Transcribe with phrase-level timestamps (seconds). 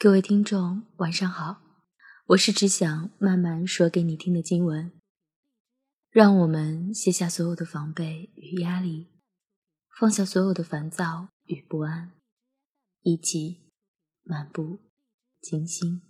[0.00, 1.60] 各位听众，晚上好，
[2.26, 4.92] 我是只想慢慢说给你听的经文。
[6.08, 9.08] 让我们卸下所有的防备与压力，
[9.98, 12.12] 放下所有的烦躁与不安，
[13.02, 13.72] 一起
[14.22, 14.78] 漫步
[15.40, 16.02] 静心。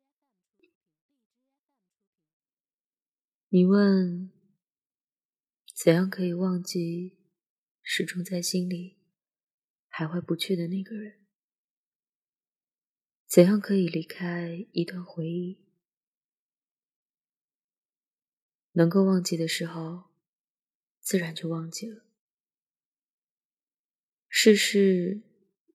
[3.48, 4.30] 你问，
[5.74, 7.16] 怎样可以忘记
[7.82, 8.98] 始终在心里
[9.90, 11.26] 徘徊不去的那个人？
[13.28, 15.58] 怎样可以离开一段回忆？
[18.72, 20.04] 能够忘记的时候，
[20.98, 22.06] 自然就忘记了。
[24.30, 25.20] 世事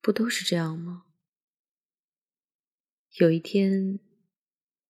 [0.01, 1.05] 不都是这样吗？
[3.19, 3.99] 有一天，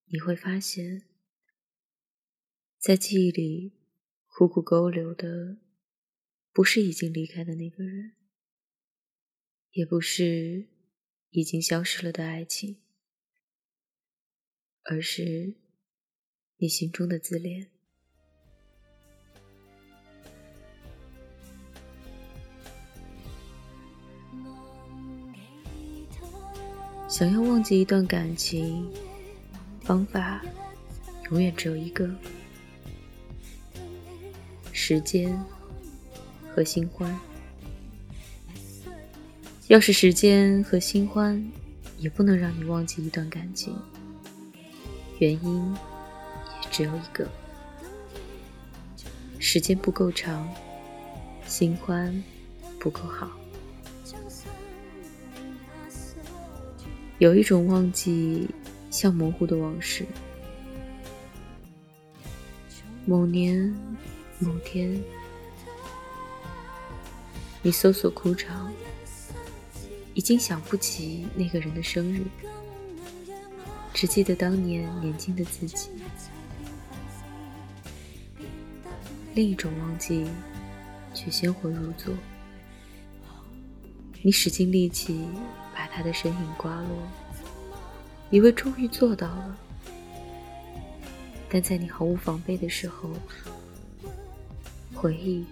[0.05, 1.09] 你会发现，
[2.77, 3.73] 在记忆里
[4.27, 5.57] 苦苦勾留的，
[6.53, 8.15] 不是已经离开的那个人，
[9.71, 10.72] 也不是。
[11.33, 12.77] 已经消失了的爱情，
[14.83, 15.55] 而是
[16.57, 17.71] 你心中的自恋。
[27.09, 28.87] 想要忘记一段感情，
[29.81, 30.39] 方法
[31.31, 32.07] 永远只有一个：
[34.71, 35.35] 时间
[36.53, 37.32] 和新欢。
[39.73, 41.51] 要是时间和新欢
[41.97, 43.75] 也不能让你忘记一段感情，
[45.17, 45.75] 原因
[46.61, 47.27] 也只有一个：
[49.39, 50.47] 时间不够长，
[51.47, 52.23] 新欢
[52.77, 53.31] 不够好。
[57.17, 58.47] 有一种忘记，
[58.91, 60.05] 像模糊的往事。
[63.07, 63.75] 某年
[64.37, 65.03] 某天，
[67.63, 68.71] 你搜索枯肠。
[70.13, 72.23] 已经想不起那个人的生日，
[73.93, 75.89] 只记得当年年轻的自己。
[79.33, 80.27] 另一种忘记，
[81.13, 82.13] 却鲜活如昨。
[84.21, 85.25] 你使尽力气
[85.75, 87.07] 把他的身影刮落，
[88.29, 89.57] 以为终于做到了，
[91.49, 93.09] 但在你毫无防备的时候，
[94.93, 95.43] 回忆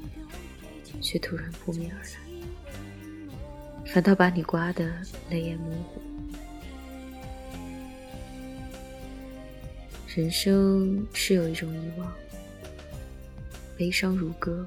[1.02, 2.31] 却突然扑面而来。
[3.94, 4.90] 反倒把你刮得
[5.30, 6.02] 泪眼模糊。
[10.16, 12.10] 人生是有一种遗忘，
[13.78, 14.66] 悲伤如歌，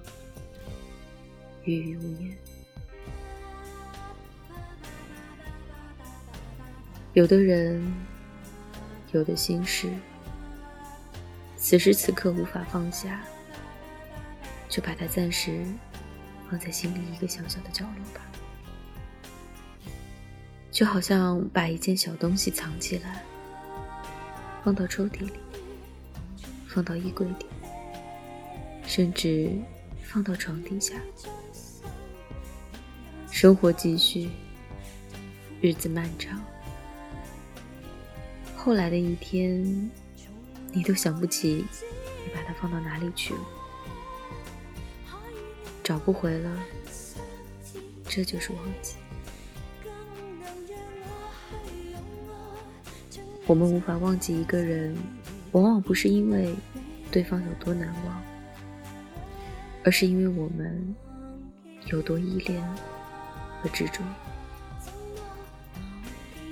[1.65, 2.37] 语语无言。
[7.15, 7.83] 有的人，
[9.13, 9.89] 有的心事，
[11.57, 13.23] 此时此刻无法放下，
[14.69, 15.65] 就把它暂时
[16.51, 18.21] 放在心里一个小小的角落吧。
[20.75, 23.23] 就好像把一件小东西藏起来，
[24.65, 25.33] 放到抽屉里，
[26.67, 27.47] 放到衣柜里，
[28.85, 29.53] 甚至
[30.03, 30.95] 放到床底下。
[33.31, 34.29] 生活继续，
[35.61, 36.43] 日子漫长。
[38.57, 39.89] 后来的一天，
[40.73, 41.65] 你都想不起
[42.27, 43.41] 你把它放到哪里去了，
[45.85, 46.51] 找不回了。
[48.09, 48.97] 这就是忘记。
[53.47, 54.97] 我们无法忘记一个人，
[55.53, 56.55] 往往不是因为
[57.11, 58.23] 对方有多难忘，
[59.85, 60.95] 而是因为我们
[61.89, 62.63] 有多依恋
[63.61, 64.01] 和执着。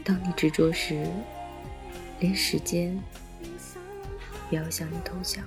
[0.05, 1.07] 当你执着时，
[2.21, 2.99] 连时间
[4.51, 5.43] 也要向你投降。